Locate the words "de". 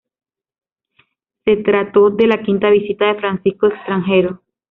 2.09-2.25, 3.13-3.19